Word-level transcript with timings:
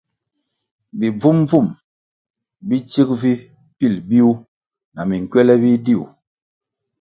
Bi 0.99 1.07
bvum-bvum 1.19 1.67
bi 2.67 2.77
tsig 2.89 3.09
vi 3.21 3.33
pil 3.77 3.95
biwuh 4.07 4.39
na 4.93 5.01
minkywele 5.09 5.53
biduih. 5.61 6.09